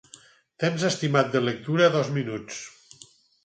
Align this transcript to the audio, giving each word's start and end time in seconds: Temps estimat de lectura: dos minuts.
Temps 0.63 0.85
estimat 0.89 1.31
de 1.37 1.43
lectura: 1.49 1.93
dos 1.99 2.13
minuts. 2.19 2.61